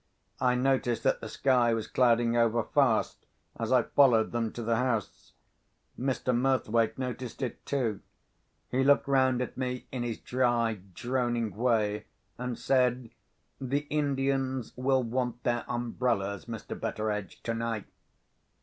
I 0.39 0.55
noticed 0.55 1.03
that 1.03 1.21
the 1.21 1.29
sky 1.29 1.75
was 1.75 1.85
clouding 1.85 2.35
over 2.35 2.63
fast, 2.63 3.27
as 3.59 3.71
I 3.71 3.83
followed 3.83 4.31
them 4.31 4.51
to 4.53 4.63
the 4.63 4.77
house. 4.77 5.33
Mr. 5.95 6.35
Murthwaite 6.35 6.97
noticed 6.97 7.43
it 7.43 7.63
too. 7.67 7.99
He 8.71 8.83
looked 8.83 9.07
round 9.07 9.43
at 9.43 9.57
me, 9.57 9.85
in 9.91 10.01
his 10.01 10.17
dry, 10.17 10.79
droning 10.95 11.55
way, 11.55 12.07
and 12.39 12.57
said: 12.57 13.11
"The 13.59 13.85
Indians 13.91 14.73
will 14.75 15.03
want 15.03 15.43
their 15.43 15.65
umbrellas, 15.67 16.45
Mr. 16.45 16.79
Betteredge, 16.79 17.43
tonight!" 17.43 17.85